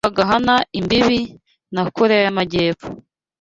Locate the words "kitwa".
0.03-0.09